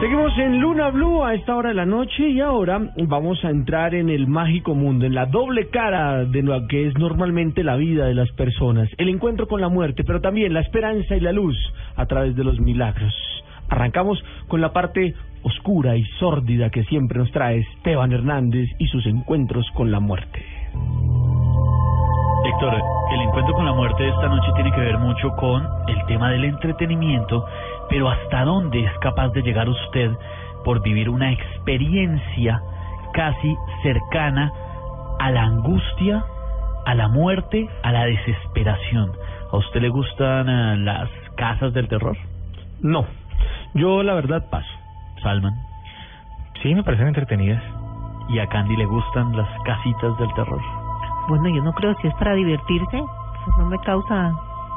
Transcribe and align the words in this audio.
Seguimos 0.00 0.32
en 0.38 0.60
Luna 0.60 0.88
Blue 0.88 1.22
a 1.22 1.34
esta 1.34 1.54
hora 1.54 1.68
de 1.68 1.74
la 1.74 1.84
noche 1.84 2.26
y 2.26 2.40
ahora 2.40 2.80
vamos 3.06 3.44
a 3.44 3.50
entrar 3.50 3.94
en 3.94 4.08
el 4.08 4.26
mágico 4.28 4.74
mundo, 4.74 5.04
en 5.04 5.14
la 5.14 5.26
doble 5.26 5.68
cara 5.68 6.24
de 6.24 6.42
lo 6.42 6.66
que 6.68 6.88
es 6.88 6.96
normalmente 6.96 7.62
la 7.62 7.76
vida 7.76 8.06
de 8.06 8.14
las 8.14 8.30
personas, 8.32 8.88
el 8.96 9.10
encuentro 9.10 9.46
con 9.46 9.60
la 9.60 9.68
muerte, 9.68 10.02
pero 10.02 10.22
también 10.22 10.54
la 10.54 10.60
esperanza 10.60 11.16
y 11.16 11.20
la 11.20 11.32
luz 11.32 11.54
a 11.96 12.06
través 12.06 12.34
de 12.34 12.44
los 12.44 12.58
milagros. 12.60 13.12
Arrancamos 13.68 14.24
con 14.48 14.62
la 14.62 14.72
parte 14.72 15.14
oscura 15.42 15.94
y 15.98 16.04
sórdida 16.18 16.70
que 16.70 16.84
siempre 16.84 17.18
nos 17.18 17.30
trae 17.30 17.58
Esteban 17.58 18.10
Hernández 18.12 18.70
y 18.78 18.86
sus 18.86 19.04
encuentros 19.04 19.66
con 19.74 19.92
la 19.92 20.00
muerte. 20.00 20.42
Héctor, 22.42 22.74
el 23.12 23.20
encuentro 23.20 23.54
con 23.54 23.66
la 23.66 23.74
muerte 23.74 24.02
de 24.02 24.08
esta 24.08 24.28
noche 24.28 24.50
tiene 24.54 24.72
que 24.72 24.80
ver 24.80 24.96
mucho 24.96 25.28
con 25.36 25.62
el 25.88 26.06
tema 26.06 26.30
del 26.30 26.44
entretenimiento, 26.44 27.44
pero 27.90 28.08
hasta 28.08 28.44
dónde 28.44 28.84
es 28.84 28.98
capaz 29.00 29.28
de 29.30 29.42
llegar 29.42 29.68
usted 29.68 30.12
por 30.64 30.80
vivir 30.82 31.10
una 31.10 31.32
experiencia 31.32 32.62
casi 33.12 33.56
cercana 33.82 34.52
a 35.18 35.30
la 35.30 35.42
angustia, 35.42 36.24
a 36.86 36.94
la 36.94 37.08
muerte, 37.08 37.68
a 37.82 37.92
la 37.92 38.04
desesperación. 38.04 39.12
¿A 39.52 39.56
usted 39.56 39.80
le 39.82 39.88
gustan 39.88 40.48
eh, 40.48 40.76
las 40.78 41.10
casas 41.36 41.74
del 41.74 41.88
terror? 41.88 42.16
No, 42.80 43.04
yo 43.74 44.02
la 44.02 44.14
verdad 44.14 44.48
paso. 44.48 44.70
Salman. 45.22 45.54
Sí, 46.62 46.74
me 46.74 46.82
parecen 46.82 47.08
entretenidas. 47.08 47.62
¿Y 48.28 48.38
a 48.38 48.46
Candy 48.46 48.76
le 48.76 48.86
gustan 48.86 49.36
las 49.36 49.48
casitas 49.64 50.16
del 50.18 50.32
terror? 50.34 50.62
Bueno, 51.28 51.48
yo 51.48 51.62
no 51.62 51.72
creo 51.72 51.94
si 52.00 52.06
es 52.06 52.14
para 52.14 52.34
divertirse, 52.34 53.02
pues 53.44 53.58
no 53.58 53.66
me 53.66 53.78
causa 53.80 54.32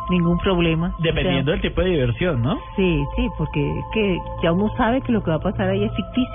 ningún 0.09 0.37
problema. 0.39 0.93
Dependiendo 0.99 1.51
O 1.51 1.53
del 1.53 1.61
tipo 1.61 1.81
de 1.81 1.89
diversión, 1.91 2.41
¿no? 2.41 2.57
Sí, 2.75 3.03
sí, 3.15 3.27
porque 3.37 3.79
es 3.79 3.85
que 3.93 4.17
ya 4.41 4.51
uno 4.51 4.69
sabe 4.77 5.01
que 5.01 5.11
lo 5.11 5.23
que 5.23 5.31
va 5.31 5.37
a 5.37 5.39
pasar 5.39 5.69
ahí 5.69 5.83
es 5.83 5.91
ficticio. 5.95 6.33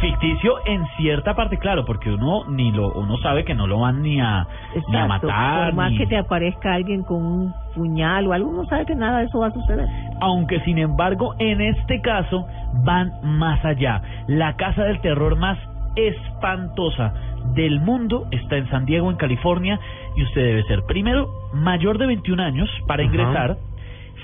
Ficticio 0.00 0.54
en 0.66 0.86
cierta 0.96 1.34
parte, 1.34 1.58
claro, 1.58 1.84
porque 1.84 2.10
uno 2.12 2.44
ni 2.48 2.70
lo 2.70 2.92
uno 2.92 3.16
sabe 3.18 3.44
que 3.44 3.54
no 3.54 3.66
lo 3.66 3.80
van 3.80 4.00
ni 4.02 4.20
a 4.20 4.46
ni 4.88 4.96
a 4.96 5.06
matar, 5.06 5.66
Por 5.70 5.74
más 5.74 5.90
ni- 5.90 5.98
que 5.98 6.06
te 6.06 6.16
aparezca 6.16 6.72
alguien 6.74 7.02
con 7.02 7.24
un 7.24 7.54
puñal 7.74 8.26
o 8.28 8.32
algo, 8.32 8.50
uno 8.50 8.64
sabe 8.66 8.86
que 8.86 8.94
nada 8.94 9.18
de 9.18 9.24
eso 9.26 9.40
va 9.40 9.48
a 9.48 9.52
suceder. 9.52 9.86
aunque 10.20 10.60
sin 10.60 10.78
embargo 10.78 11.34
en 11.40 11.60
este 11.60 12.00
caso 12.00 12.46
van 12.84 13.10
más 13.24 13.64
allá. 13.64 14.00
La 14.28 14.54
casa 14.54 14.84
del 14.84 15.00
terror 15.00 15.36
más 15.36 15.58
espantosa 15.96 17.12
del 17.54 17.80
mundo 17.80 18.26
está 18.30 18.56
en 18.56 18.68
San 18.70 18.84
Diego, 18.86 19.10
en 19.10 19.16
California, 19.16 19.78
y 20.16 20.22
usted 20.22 20.42
debe 20.42 20.62
ser 20.64 20.82
primero 20.86 21.28
mayor 21.54 21.98
de 21.98 22.06
21 22.06 22.42
años 22.42 22.68
para 22.86 23.02
Ajá. 23.02 23.12
ingresar, 23.12 23.56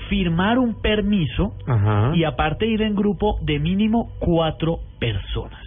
firmar 0.09 0.57
un 0.59 0.81
permiso 0.81 1.53
Ajá. 1.67 2.11
y 2.15 2.23
aparte 2.23 2.65
ir 2.65 2.81
en 2.81 2.95
grupo 2.95 3.37
de 3.41 3.59
mínimo 3.59 4.09
cuatro 4.19 4.77
personas. 4.99 5.59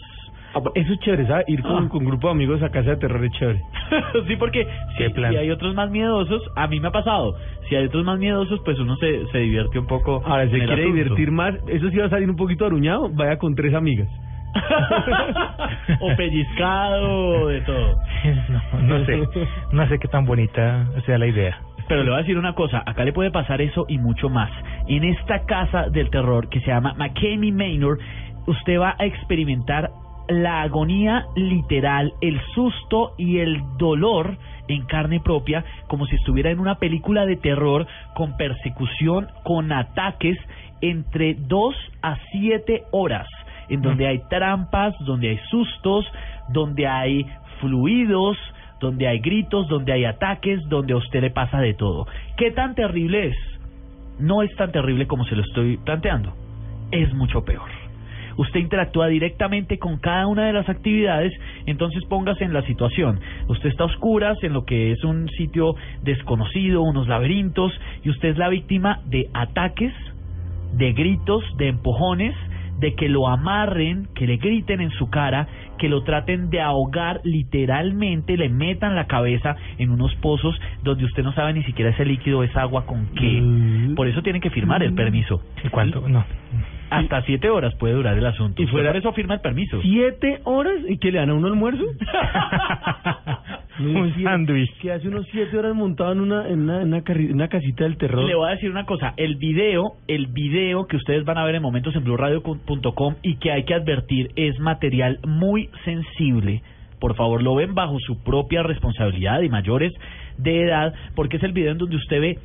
Eso 0.74 0.92
es 0.92 0.98
chévere, 1.00 1.26
¿sabes? 1.26 1.48
Ir 1.48 1.62
con, 1.62 1.86
Ah. 1.86 1.88
con 1.88 2.02
un 2.02 2.08
grupo 2.10 2.26
de 2.26 2.32
amigos 2.32 2.62
a 2.62 2.68
casa 2.68 2.90
de 2.90 2.96
terror 2.98 3.24
es 3.24 3.32
chévere. 3.32 3.60
sí, 4.28 4.36
porque 4.36 4.66
si, 4.98 5.22
hay 5.24 5.50
otros 5.50 5.74
más 5.74 5.90
miedosos, 5.90 6.42
a 6.56 6.66
mí 6.66 6.78
me 6.78 6.88
ha 6.88 6.92
pasado. 6.92 7.34
Si 7.70 7.74
hay 7.74 7.86
otros 7.86 8.04
más 8.04 8.18
miedosos, 8.18 8.60
pues 8.62 8.78
uno 8.78 8.94
se, 8.96 9.26
se 9.28 9.38
divierte 9.38 9.78
un 9.78 9.86
poco. 9.86 10.22
Ahora, 10.26 10.44
si 10.44 10.50
quiere 10.50 10.74
asunto. 10.74 10.94
divertir 10.94 11.30
más, 11.30 11.54
eso 11.68 11.88
sí 11.88 11.96
va 11.96 12.04
a 12.06 12.10
salir 12.10 12.28
un 12.28 12.36
poquito 12.36 12.66
aruñado, 12.66 13.08
vaya 13.14 13.38
con 13.38 13.54
tres 13.54 13.72
amigas. 13.72 14.08
o 16.00 16.16
pellizcado, 16.16 17.48
de 17.48 17.60
todo. 17.62 17.96
No, 18.72 18.98
no 18.98 19.04
sé, 19.04 19.20
no 19.72 19.88
sé 19.88 19.98
qué 19.98 20.08
tan 20.08 20.24
bonita 20.24 20.86
sea 21.06 21.18
la 21.18 21.26
idea. 21.26 21.58
Pero 21.88 22.02
le 22.04 22.10
voy 22.10 22.18
a 22.18 22.22
decir 22.22 22.38
una 22.38 22.54
cosa, 22.54 22.82
acá 22.86 23.04
le 23.04 23.12
puede 23.12 23.30
pasar 23.30 23.60
eso 23.60 23.84
y 23.88 23.98
mucho 23.98 24.28
más. 24.28 24.50
En 24.86 25.04
esta 25.04 25.44
casa 25.44 25.88
del 25.88 26.10
terror 26.10 26.48
que 26.48 26.60
se 26.60 26.68
llama 26.68 26.94
McKamey 26.94 27.52
Manor, 27.52 27.98
usted 28.46 28.78
va 28.78 28.94
a 28.98 29.04
experimentar 29.04 29.90
la 30.28 30.62
agonía 30.62 31.26
literal, 31.34 32.12
el 32.20 32.40
susto 32.54 33.14
y 33.18 33.38
el 33.38 33.60
dolor 33.76 34.36
en 34.68 34.84
carne 34.86 35.20
propia, 35.20 35.64
como 35.88 36.06
si 36.06 36.16
estuviera 36.16 36.50
en 36.50 36.60
una 36.60 36.76
película 36.76 37.26
de 37.26 37.36
terror 37.36 37.86
con 38.14 38.36
persecución, 38.36 39.28
con 39.44 39.72
ataques 39.72 40.38
entre 40.80 41.34
dos 41.34 41.74
a 42.02 42.16
siete 42.30 42.84
horas, 42.90 43.26
en 43.72 43.80
donde 43.80 44.06
hay 44.06 44.20
trampas, 44.28 44.94
donde 45.06 45.30
hay 45.30 45.38
sustos, 45.50 46.04
donde 46.50 46.86
hay 46.86 47.26
fluidos, 47.60 48.36
donde 48.80 49.08
hay 49.08 49.20
gritos, 49.20 49.66
donde 49.68 49.94
hay 49.94 50.04
ataques, 50.04 50.60
donde 50.68 50.92
a 50.92 50.96
usted 50.96 51.22
le 51.22 51.30
pasa 51.30 51.58
de 51.58 51.72
todo. 51.72 52.06
¿Qué 52.36 52.50
tan 52.50 52.74
terrible 52.74 53.28
es? 53.28 53.36
No 54.18 54.42
es 54.42 54.54
tan 54.56 54.72
terrible 54.72 55.06
como 55.06 55.24
se 55.24 55.36
lo 55.36 55.42
estoy 55.42 55.78
planteando. 55.78 56.34
Es 56.90 57.14
mucho 57.14 57.44
peor. 57.46 57.70
Usted 58.36 58.60
interactúa 58.60 59.06
directamente 59.08 59.78
con 59.78 59.98
cada 59.98 60.26
una 60.26 60.46
de 60.46 60.52
las 60.52 60.68
actividades, 60.68 61.32
entonces 61.64 62.04
póngase 62.10 62.44
en 62.44 62.52
la 62.52 62.62
situación. 62.62 63.20
Usted 63.48 63.70
está 63.70 63.84
a 63.84 63.86
oscuras 63.86 64.36
en 64.42 64.52
lo 64.52 64.66
que 64.66 64.92
es 64.92 65.02
un 65.02 65.30
sitio 65.30 65.76
desconocido, 66.02 66.82
unos 66.82 67.08
laberintos, 67.08 67.72
y 68.04 68.10
usted 68.10 68.30
es 68.30 68.38
la 68.38 68.50
víctima 68.50 69.00
de 69.06 69.30
ataques, 69.32 69.94
de 70.74 70.92
gritos, 70.92 71.42
de 71.56 71.68
empujones, 71.68 72.34
de 72.82 72.94
que 72.94 73.08
lo 73.08 73.28
amarren, 73.28 74.08
que 74.14 74.26
le 74.26 74.36
griten 74.36 74.82
en 74.82 74.90
su 74.90 75.08
cara, 75.08 75.46
que 75.78 75.88
lo 75.88 76.02
traten 76.02 76.50
de 76.50 76.60
ahogar 76.60 77.20
literalmente, 77.24 78.36
le 78.36 78.50
metan 78.50 78.94
la 78.94 79.06
cabeza 79.06 79.56
en 79.78 79.90
unos 79.90 80.14
pozos 80.16 80.54
donde 80.82 81.04
usted 81.06 81.22
no 81.22 81.32
sabe 81.32 81.54
ni 81.54 81.62
siquiera 81.64 81.90
ese 81.92 82.04
líquido 82.04 82.42
es 82.42 82.54
agua 82.56 82.84
con 82.84 83.06
qué. 83.14 83.40
Mm. 83.40 83.94
Por 83.94 84.06
eso 84.08 84.20
tiene 84.22 84.40
que 84.40 84.50
firmar 84.50 84.82
el 84.82 84.94
permiso. 84.94 85.40
¿Y 85.64 85.68
cuánto? 85.70 86.06
No. 86.08 86.24
Hasta 86.90 87.22
siete 87.22 87.48
horas 87.48 87.74
puede 87.76 87.94
durar 87.94 88.18
el 88.18 88.26
asunto. 88.26 88.60
Y 88.62 88.66
fuera- 88.66 88.90
por 88.90 88.96
eso 88.98 89.12
firma 89.14 89.34
el 89.34 89.40
permiso. 89.40 89.80
¿Siete 89.80 90.40
horas? 90.44 90.74
¿Y 90.88 90.98
que 90.98 91.10
le 91.10 91.18
dan 91.20 91.30
a 91.30 91.34
uno 91.34 91.46
almuerzo? 91.48 91.82
Un 93.80 94.12
sándwich. 94.22 94.70
Que 94.80 94.92
hace 94.92 95.08
unos 95.08 95.26
siete 95.30 95.56
horas 95.58 95.74
montado 95.74 96.12
en 96.12 96.20
una, 96.20 96.48
en 96.48 96.60
una, 96.62 96.82
en 96.82 96.88
una, 96.88 97.00
carri- 97.02 97.26
en 97.26 97.34
una 97.34 97.48
casita 97.48 97.84
del 97.84 97.96
terror. 97.96 98.24
Le 98.24 98.34
voy 98.34 98.48
a 98.48 98.52
decir 98.52 98.70
una 98.70 98.84
cosa, 98.84 99.14
el 99.16 99.36
video, 99.36 99.94
el 100.08 100.26
video 100.26 100.86
que 100.86 100.96
ustedes 100.96 101.24
van 101.24 101.38
a 101.38 101.44
ver 101.44 101.54
en 101.54 101.62
momentos 101.62 101.94
en 101.96 102.04
blueradio.com 102.04 103.14
y 103.22 103.36
que 103.36 103.50
hay 103.52 103.64
que 103.64 103.74
advertir 103.74 104.30
es 104.36 104.58
material 104.58 105.18
muy 105.26 105.70
sensible. 105.84 106.62
Por 107.00 107.16
favor, 107.16 107.42
lo 107.42 107.54
ven 107.54 107.74
bajo 107.74 107.98
su 107.98 108.22
propia 108.22 108.62
responsabilidad 108.62 109.40
y 109.42 109.48
mayores 109.48 109.92
de 110.38 110.62
edad, 110.62 110.94
porque 111.14 111.38
es 111.38 111.42
el 111.42 111.52
video 111.52 111.72
en 111.72 111.78
donde 111.78 111.96
usted 111.96 112.20
ve 112.20 112.38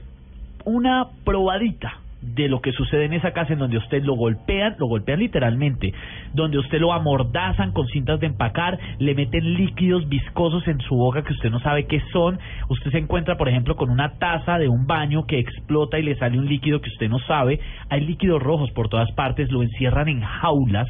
una 0.65 1.07
probadita 1.23 1.99
de 2.21 2.47
lo 2.47 2.61
que 2.61 2.71
sucede 2.71 3.05
en 3.05 3.13
esa 3.13 3.31
casa 3.31 3.53
en 3.53 3.59
donde 3.59 3.77
usted 3.77 4.03
lo 4.03 4.15
golpean, 4.15 4.75
lo 4.79 4.87
golpean 4.87 5.19
literalmente, 5.19 5.93
donde 6.33 6.57
usted 6.57 6.79
lo 6.79 6.93
amordazan 6.93 7.71
con 7.71 7.87
cintas 7.87 8.19
de 8.19 8.27
empacar, 8.27 8.79
le 8.99 9.13
meten 9.13 9.53
líquidos 9.53 10.07
viscosos 10.09 10.67
en 10.67 10.79
su 10.81 10.95
boca 10.95 11.23
que 11.23 11.33
usted 11.33 11.51
no 11.51 11.59
sabe 11.59 11.85
qué 11.85 12.01
son, 12.11 12.39
usted 12.69 12.91
se 12.91 12.97
encuentra 12.97 13.37
por 13.37 13.49
ejemplo 13.49 13.75
con 13.75 13.89
una 13.89 14.17
taza 14.17 14.57
de 14.57 14.67
un 14.67 14.87
baño 14.87 15.25
que 15.25 15.39
explota 15.39 15.99
y 15.99 16.03
le 16.03 16.17
sale 16.17 16.39
un 16.39 16.47
líquido 16.47 16.81
que 16.81 16.89
usted 16.89 17.09
no 17.09 17.19
sabe, 17.19 17.59
hay 17.89 18.01
líquidos 18.01 18.41
rojos 18.41 18.71
por 18.71 18.89
todas 18.89 19.11
partes, 19.11 19.51
lo 19.51 19.61
encierran 19.61 20.07
en 20.07 20.21
jaulas, 20.21 20.87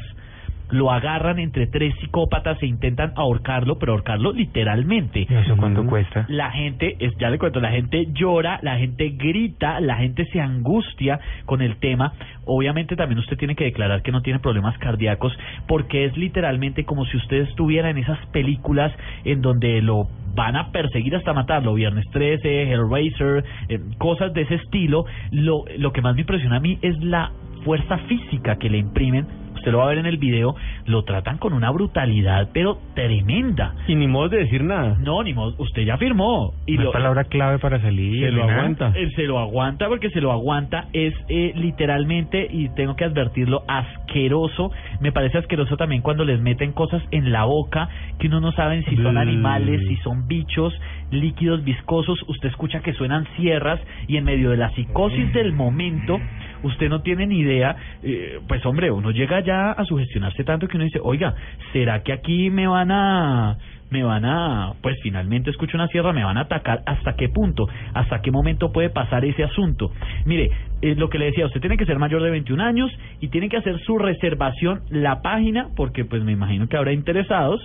lo 0.70 0.90
agarran 0.90 1.38
entre 1.38 1.66
tres 1.66 1.94
psicópatas 2.00 2.62
e 2.62 2.66
intentan 2.66 3.12
ahorcarlo, 3.16 3.78
pero 3.78 3.92
ahorcarlo 3.92 4.32
literalmente. 4.32 5.26
¿Y 5.28 5.34
eso 5.34 5.56
cuánto 5.56 5.84
cuesta? 5.86 6.26
La 6.28 6.50
gente, 6.50 6.96
es, 6.98 7.16
ya 7.18 7.30
le 7.30 7.38
cuento, 7.38 7.60
la 7.60 7.70
gente 7.70 8.08
llora, 8.12 8.58
la 8.62 8.76
gente 8.76 9.10
grita, 9.10 9.80
la 9.80 9.96
gente 9.96 10.24
se 10.26 10.40
angustia 10.40 11.20
con 11.46 11.62
el 11.62 11.76
tema. 11.76 12.12
Obviamente 12.44 12.96
también 12.96 13.18
usted 13.18 13.36
tiene 13.36 13.54
que 13.54 13.64
declarar 13.64 14.02
que 14.02 14.12
no 14.12 14.22
tiene 14.22 14.38
problemas 14.38 14.76
cardíacos 14.78 15.32
porque 15.66 16.04
es 16.04 16.16
literalmente 16.16 16.84
como 16.84 17.04
si 17.06 17.16
usted 17.16 17.42
estuviera 17.42 17.90
en 17.90 17.98
esas 17.98 18.18
películas 18.26 18.92
en 19.24 19.42
donde 19.42 19.82
lo 19.82 20.08
van 20.34 20.56
a 20.56 20.70
perseguir 20.70 21.16
hasta 21.16 21.32
matarlo, 21.32 21.74
Viernes 21.74 22.04
13, 22.12 22.72
Hellraiser, 22.72 23.44
eh, 23.68 23.80
cosas 23.98 24.32
de 24.32 24.42
ese 24.42 24.54
estilo. 24.56 25.04
Lo, 25.30 25.64
lo 25.78 25.92
que 25.92 26.00
más 26.00 26.14
me 26.14 26.20
impresiona 26.20 26.56
a 26.56 26.60
mí 26.60 26.78
es 26.82 26.96
la 27.02 27.32
fuerza 27.64 27.98
física 27.98 28.56
que 28.56 28.70
le 28.70 28.78
imprimen. 28.78 29.26
Usted 29.68 29.76
lo 29.76 29.78
va 29.80 29.84
a 29.84 29.88
ver 29.88 29.98
en 29.98 30.06
el 30.06 30.16
video, 30.16 30.54
lo 30.86 31.04
tratan 31.04 31.36
con 31.36 31.52
una 31.52 31.70
brutalidad, 31.70 32.48
pero 32.54 32.78
tremenda. 32.94 33.74
Y 33.86 33.96
ni 33.96 34.06
modo 34.06 34.30
de 34.30 34.38
decir 34.38 34.64
nada. 34.64 34.96
No, 34.98 35.22
ni 35.22 35.34
modo, 35.34 35.54
usted 35.58 35.82
ya 35.82 35.98
firmó. 35.98 36.54
Y 36.64 36.80
es 36.80 36.86
palabra 36.86 37.24
clave 37.24 37.58
para 37.58 37.78
salir. 37.82 38.24
Se 38.24 38.32
lo 38.32 38.46
nada. 38.46 38.58
aguanta. 38.58 38.92
se 39.14 39.22
lo 39.24 39.38
aguanta 39.38 39.88
porque 39.88 40.08
se 40.08 40.22
lo 40.22 40.32
aguanta. 40.32 40.86
Es 40.94 41.14
eh, 41.28 41.52
literalmente, 41.54 42.48
y 42.50 42.70
tengo 42.70 42.96
que 42.96 43.04
advertirlo, 43.04 43.62
asqueroso. 43.68 44.70
Me 45.00 45.12
parece 45.12 45.36
asqueroso 45.36 45.76
también 45.76 46.00
cuando 46.00 46.24
les 46.24 46.40
meten 46.40 46.72
cosas 46.72 47.02
en 47.10 47.30
la 47.30 47.44
boca 47.44 47.90
que 48.18 48.28
uno 48.28 48.40
no 48.40 48.52
sabe 48.52 48.82
si 48.84 48.96
son 48.96 49.18
animales, 49.18 49.82
si 49.86 49.96
son 49.96 50.26
bichos, 50.26 50.72
líquidos 51.10 51.62
viscosos. 51.62 52.18
Usted 52.26 52.48
escucha 52.48 52.80
que 52.80 52.94
suenan 52.94 53.26
sierras 53.36 53.80
y 54.06 54.16
en 54.16 54.24
medio 54.24 54.50
de 54.50 54.56
la 54.56 54.70
psicosis 54.70 55.30
del 55.34 55.52
momento, 55.52 56.18
usted 56.62 56.88
no 56.88 57.02
tiene 57.02 57.26
ni 57.26 57.40
idea. 57.40 57.76
eh, 58.02 58.40
pues 58.46 58.64
hombre, 58.66 58.90
uno 58.90 59.10
llega 59.10 59.40
ya 59.40 59.72
a 59.72 59.84
sugestionarse 59.84 60.44
tanto 60.44 60.68
que 60.68 60.76
uno 60.76 60.84
dice, 60.84 61.00
oiga, 61.02 61.34
¿será 61.72 62.02
que 62.02 62.12
aquí 62.12 62.50
me 62.50 62.66
van 62.66 62.90
a 62.90 63.58
me 63.90 64.02
van 64.02 64.24
a, 64.24 64.74
pues 64.82 64.96
finalmente 65.02 65.50
escucho 65.50 65.76
una 65.76 65.88
sierra, 65.88 66.12
me 66.12 66.24
van 66.24 66.36
a 66.36 66.42
atacar, 66.42 66.82
¿hasta 66.86 67.14
qué 67.14 67.28
punto? 67.28 67.68
¿Hasta 67.94 68.20
qué 68.20 68.30
momento 68.30 68.72
puede 68.72 68.90
pasar 68.90 69.24
ese 69.24 69.44
asunto? 69.44 69.90
Mire, 70.26 70.50
eh, 70.82 70.94
lo 70.94 71.08
que 71.08 71.18
le 71.18 71.26
decía, 71.26 71.46
usted 71.46 71.60
tiene 71.60 71.76
que 71.76 71.86
ser 71.86 71.98
mayor 71.98 72.22
de 72.22 72.30
21 72.30 72.62
años 72.62 72.90
y 73.20 73.28
tiene 73.28 73.48
que 73.48 73.56
hacer 73.56 73.78
su 73.80 73.98
reservación, 73.98 74.82
la 74.90 75.22
página, 75.22 75.68
porque 75.76 76.04
pues 76.04 76.22
me 76.22 76.32
imagino 76.32 76.68
que 76.68 76.76
habrá 76.76 76.92
interesados, 76.92 77.60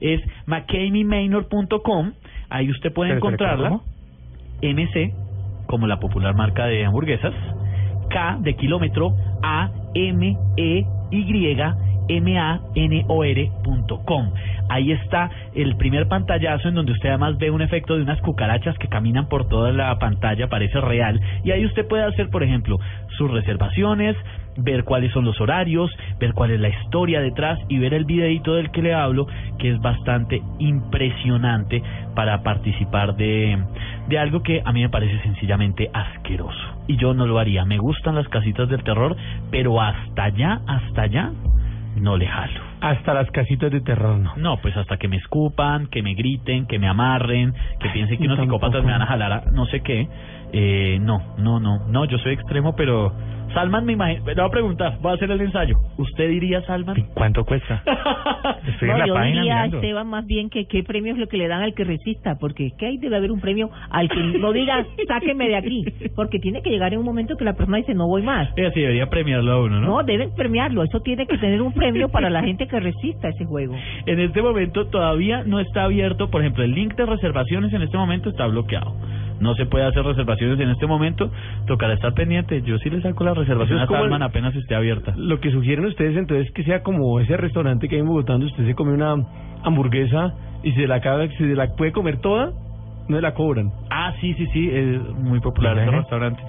es 0.00 0.20
mcameymaynor.com, 0.46 2.12
ahí 2.48 2.70
usted 2.70 2.92
puede 2.92 3.12
encontrarla. 3.12 3.80
MC, 4.62 5.12
como 5.66 5.86
la 5.86 6.00
popular 6.00 6.34
marca 6.34 6.64
de 6.64 6.86
hamburguesas, 6.86 7.34
K 8.08 8.38
de 8.40 8.54
kilómetro, 8.54 9.14
A, 9.42 9.70
M, 9.94 10.36
E, 10.56 10.84
Y, 11.10 11.56
M, 12.08 12.38
A, 12.38 12.60
N, 12.74 13.04
O, 13.08 13.24
R, 13.24 13.50
com. 14.04 14.30
Ahí 14.68 14.92
está 14.92 15.30
el 15.54 15.76
primer 15.76 16.08
pantallazo 16.08 16.68
en 16.68 16.74
donde 16.74 16.92
usted 16.92 17.10
además 17.10 17.38
ve 17.38 17.50
un 17.50 17.62
efecto 17.62 17.96
de 17.96 18.02
unas 18.02 18.20
cucarachas 18.20 18.76
que 18.78 18.88
caminan 18.88 19.28
por 19.28 19.48
toda 19.48 19.72
la 19.72 19.96
pantalla, 19.98 20.48
parece 20.48 20.80
real. 20.80 21.20
Y 21.44 21.52
ahí 21.52 21.64
usted 21.64 21.86
puede 21.86 22.04
hacer, 22.04 22.30
por 22.30 22.42
ejemplo, 22.42 22.78
sus 23.16 23.30
reservaciones, 23.30 24.16
ver 24.56 24.84
cuáles 24.84 25.12
son 25.12 25.24
los 25.24 25.40
horarios, 25.40 25.90
ver 26.18 26.32
cuál 26.32 26.50
es 26.50 26.60
la 26.60 26.68
historia 26.68 27.20
detrás 27.20 27.58
y 27.68 27.78
ver 27.78 27.94
el 27.94 28.04
videito 28.04 28.54
del 28.54 28.70
que 28.70 28.82
le 28.82 28.94
hablo, 28.94 29.26
que 29.58 29.70
es 29.70 29.80
bastante 29.80 30.42
impresionante 30.58 31.82
para 32.14 32.42
participar 32.42 33.16
de, 33.16 33.58
de 34.08 34.18
algo 34.18 34.42
que 34.42 34.62
a 34.64 34.72
mí 34.72 34.82
me 34.82 34.88
parece 34.88 35.20
sencillamente 35.22 35.90
asqueroso. 35.92 36.75
Y 36.86 36.96
yo 36.96 37.14
no 37.14 37.26
lo 37.26 37.38
haría. 37.38 37.64
Me 37.64 37.78
gustan 37.78 38.14
las 38.14 38.28
casitas 38.28 38.68
del 38.68 38.82
terror, 38.82 39.16
pero 39.50 39.80
hasta 39.80 40.24
allá, 40.24 40.60
hasta 40.66 41.02
allá, 41.02 41.32
no 41.96 42.16
le 42.16 42.26
jalo. 42.26 42.60
Hasta 42.80 43.14
las 43.14 43.30
casitas 43.30 43.70
de 43.72 43.80
terror, 43.80 44.18
no. 44.18 44.34
No, 44.36 44.58
pues 44.58 44.76
hasta 44.76 44.96
que 44.96 45.08
me 45.08 45.16
escupan, 45.16 45.86
que 45.88 46.02
me 46.02 46.14
griten, 46.14 46.66
que 46.66 46.78
me 46.78 46.88
amarren, 46.88 47.54
que 47.80 47.88
piensen 47.88 48.18
que 48.18 48.26
unos 48.26 48.38
psicópatas 48.38 48.84
me 48.84 48.92
van 48.92 49.02
a 49.02 49.06
jalar 49.06 49.32
a 49.32 49.50
no 49.50 49.66
sé 49.66 49.80
qué. 49.80 50.06
Eh, 50.52 50.98
no, 51.00 51.34
no, 51.38 51.60
no, 51.60 51.86
no, 51.88 52.04
yo 52.04 52.18
soy 52.18 52.32
extremo, 52.32 52.74
pero 52.76 53.12
Salman 53.56 53.86
me 53.86 53.92
imagino, 53.94 54.26
le 54.26 54.34
voy 54.34 54.44
a 54.44 54.50
preguntar, 54.50 54.98
voy 55.00 55.12
a 55.12 55.14
hacer 55.14 55.30
el 55.30 55.40
ensayo. 55.40 55.78
¿Usted 55.96 56.28
diría 56.28 56.60
Salman? 56.66 56.96
¿Cuánto 57.14 57.44
cuesta? 57.44 57.82
Estoy 58.66 58.90
en 58.90 58.94
No, 58.94 58.98
la 58.98 59.06
yo 59.06 59.14
página 59.14 59.40
diría 59.40 59.52
a 59.54 59.56
mirando. 59.56 59.76
Esteban 59.78 60.06
más 60.08 60.26
bien 60.26 60.50
que 60.50 60.66
qué 60.66 60.82
premio 60.82 61.14
es 61.14 61.18
lo 61.18 61.26
que 61.26 61.36
le 61.38 61.48
dan 61.48 61.62
al 61.62 61.72
que 61.72 61.84
resista, 61.84 62.36
porque 62.38 62.72
que 62.78 62.86
ahí 62.86 62.98
debe 62.98 63.16
haber 63.16 63.32
un 63.32 63.40
premio 63.40 63.70
al 63.90 64.08
que 64.08 64.22
no 64.38 64.52
diga 64.52 64.84
sáqueme 65.08 65.48
de 65.48 65.56
aquí, 65.56 65.84
porque 66.14 66.38
tiene 66.38 66.60
que 66.60 66.68
llegar 66.70 66.92
en 66.92 66.98
un 66.98 67.06
momento 67.06 67.36
que 67.36 67.44
la 67.44 67.54
persona 67.54 67.78
dice 67.78 67.94
no 67.94 68.06
voy 68.06 68.22
más. 68.22 68.48
Eh, 68.56 68.70
sí, 68.74 68.80
debería 68.80 69.08
premiarlo 69.08 69.52
a 69.52 69.62
uno, 69.62 69.80
¿no? 69.80 69.86
No, 69.86 70.02
deben 70.02 70.34
premiarlo, 70.34 70.82
eso 70.82 71.00
tiene 71.00 71.26
que 71.26 71.38
tener 71.38 71.62
un 71.62 71.72
premio 71.72 72.10
para 72.10 72.28
la 72.28 72.42
gente 72.42 72.66
que 72.66 72.78
resista 72.78 73.28
ese 73.28 73.44
juego. 73.44 73.74
En 74.06 74.20
este 74.20 74.40
momento 74.40 74.86
todavía 74.86 75.42
no 75.44 75.60
está 75.60 75.84
abierto, 75.84 76.30
por 76.30 76.40
ejemplo, 76.40 76.62
el 76.62 76.72
link 76.72 76.94
de 76.94 77.06
reservaciones 77.06 77.72
en 77.72 77.82
este 77.82 77.96
momento 77.96 78.28
está 78.28 78.46
bloqueado. 78.46 78.94
No 79.40 79.54
se 79.54 79.66
puede 79.66 79.84
hacer 79.84 80.02
reservaciones 80.04 80.58
en 80.60 80.70
este 80.70 80.86
momento, 80.86 81.30
tocará 81.66 81.94
estar 81.94 82.14
pendiente. 82.14 82.62
Yo 82.62 82.78
sí 82.78 82.88
le 82.90 83.00
saco 83.02 83.22
la 83.24 83.34
reservación 83.34 83.78
a 83.80 83.86
como 83.86 83.98
el- 83.98 84.04
Salman 84.10 84.22
apenas 84.22 84.54
esté 84.56 84.74
abierta. 84.74 85.12
Lo 85.16 85.40
que 85.40 85.50
sugieren 85.50 85.84
ustedes 85.86 86.16
entonces 86.16 86.50
que 86.52 86.64
sea 86.64 86.82
como 86.82 87.20
ese 87.20 87.36
restaurante 87.36 87.88
que 87.88 87.96
hay 87.96 88.00
en 88.00 88.06
Bogotá 88.08 88.32
donde 88.32 88.46
usted 88.46 88.64
se 88.66 88.74
come 88.74 88.92
una 88.92 89.14
hamburguesa 89.62 90.32
y 90.62 90.72
se 90.72 90.86
la 90.86 90.96
acaba, 90.96 91.26
se 91.28 91.44
la 91.54 91.66
puede 91.76 91.92
comer 91.92 92.18
toda, 92.20 92.50
no 93.08 93.16
se 93.16 93.22
la 93.22 93.34
cobran. 93.34 93.70
Ah, 93.90 94.12
sí, 94.20 94.34
sí, 94.34 94.46
sí, 94.52 94.70
es 94.72 95.00
muy 95.18 95.40
popular 95.40 95.78
ese 95.78 95.90
restaurante. 95.90 96.42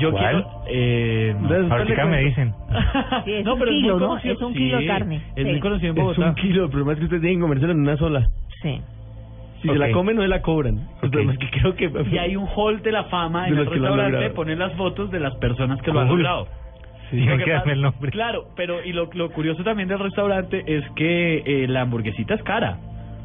Yo 0.00 0.10
¿Cuál? 0.10 0.42
quiero... 0.42 0.48
Eh, 0.68 1.36
no. 1.40 1.72
Ahorita 1.74 2.04
me 2.06 2.18
dicen. 2.24 2.52
Sí, 3.24 3.42
no, 3.44 3.52
un 3.54 3.58
pero 3.60 3.70
es 3.70 3.76
kilo, 3.76 3.98
muy. 3.98 4.18
Es 4.24 4.40
un 4.42 4.52
kilo 4.52 4.76
de 4.78 4.82
Sí, 4.82 4.88
carne. 4.88 5.16
Es 5.36 5.44
Sí. 5.44 5.50
muy 5.50 5.60
conocido 5.60 5.92
en 5.92 5.98
Es 6.10 6.18
un 6.18 6.34
kilo, 6.34 6.64
el 6.64 6.70
problema 6.70 6.92
es 6.94 6.98
que 6.98 7.04
ustedes 7.04 7.22
tienen 7.22 7.38
que 7.38 7.42
comérselo 7.42 7.72
en 7.72 7.78
una 7.80 7.96
sola. 7.96 8.26
Sí. 8.60 8.80
Si 9.64 9.68
se 9.72 9.78
la 9.78 9.90
comen, 9.92 10.16
no 10.16 10.22
se 10.22 10.28
la 10.28 10.42
cobran. 10.42 10.74
El 10.76 10.82
Ok. 10.82 11.00
problema 11.10 11.32
es 11.32 11.38
que 11.38 11.50
creo 11.50 11.74
que... 11.74 11.90
Y 12.12 12.18
hay 12.18 12.36
un 12.36 12.46
hall 12.54 12.82
de 12.82 12.92
la 12.92 13.04
fama 13.04 13.48
en 13.48 13.56
el 13.56 13.66
restaurante, 13.66 14.30
ponen 14.30 14.58
las 14.58 14.72
fotos 14.74 15.10
de 15.10 15.20
las 15.20 15.34
personas 15.36 15.80
que 15.82 15.90
lo 15.90 16.00
han 16.00 16.08
logrado. 16.08 16.46
Sí. 17.10 17.16
Tienen 17.16 17.38
Lo 17.38 17.44
que 17.44 17.50
pasa- 17.50 17.58
darme 17.58 17.72
el 17.74 17.82
nombre. 17.82 18.10
Claro, 18.10 18.44
pero 18.56 18.82
y 18.84 18.92
lo, 18.92 19.08
lo 19.12 19.30
curioso 19.30 19.62
también 19.62 19.88
del 19.88 19.98
restaurante 19.98 20.62
es 20.66 20.84
que 20.96 21.42
eh, 21.46 21.66
la 21.68 21.82
hamburguesita 21.82 22.34
es 22.34 22.42
cara. 22.42 22.78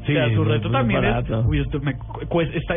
Sí, 0.10 0.18
o 0.18 0.26
sea, 0.26 0.36
su 0.36 0.44
reto 0.44 0.70
también 0.70 1.02
barato. 1.02 1.40
es, 1.42 1.46
uy, 1.46 1.60
esto 1.60 1.80
me 1.80 1.96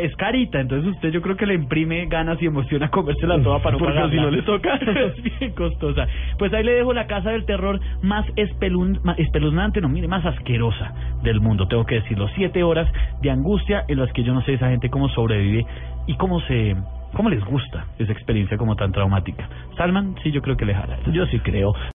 es 0.02 0.17
carita, 0.17 0.61
entonces 0.61 0.94
usted 0.94 1.11
yo 1.11 1.23
creo 1.23 1.37
que 1.37 1.46
le 1.46 1.55
imprime 1.55 2.06
ganas 2.06 2.40
y 2.43 2.46
emociona 2.46 2.88
comérsela 2.88 3.43
toda 3.43 3.61
para 3.61 3.76
no 3.76 3.84
Porque 3.84 4.11
si 4.11 4.17
no 4.17 4.31
le 4.31 4.43
toca. 4.43 4.75
es 4.76 5.23
bien 5.23 5.52
costosa. 5.52 6.06
Pues 6.38 6.52
ahí 6.52 6.64
le 6.64 6.73
dejo 6.73 6.93
la 6.93 7.06
casa 7.06 7.31
del 7.31 7.44
terror 7.44 7.81
más, 8.02 8.26
espelun, 8.37 9.00
más 9.02 9.19
espeluznante, 9.19 9.81
no 9.81 9.88
mire, 9.88 10.08
más 10.08 10.25
asquerosa 10.25 10.93
del 11.23 11.40
mundo, 11.40 11.67
tengo 11.69 11.84
que 11.84 11.96
decirlo. 11.96 12.29
Siete 12.34 12.62
horas 12.62 12.90
de 13.20 13.31
angustia 13.31 13.85
en 13.88 13.99
las 13.99 14.12
que 14.12 14.23
yo 14.23 14.35
no 14.35 14.43
sé 14.43 14.55
esa 14.55 14.69
gente 14.69 14.90
cómo 14.90 15.08
sobrevive 15.08 15.67
y 16.06 16.14
cómo 16.17 16.40
se... 16.43 16.76
¿Cómo 17.14 17.28
les 17.28 17.44
gusta 17.44 17.85
esa 17.99 18.11
experiencia 18.11 18.56
como 18.56 18.75
tan 18.75 18.90
traumática? 18.90 19.46
Salman, 19.76 20.14
sí, 20.23 20.32
yo 20.32 20.40
creo 20.40 20.56
que 20.56 20.64
le 20.64 20.73
jala. 20.75 20.96
Yo 21.12 21.26
sí 21.26 21.38
creo. 21.40 21.75